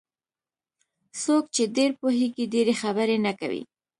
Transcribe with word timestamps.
څوک 1.21 1.43
چې 1.55 1.63
ډېر 1.77 1.91
پوهېږي 2.01 2.45
ډېرې 2.53 2.73
خبرې 2.81 3.17
نه 3.25 3.31
کوي. 3.39 3.63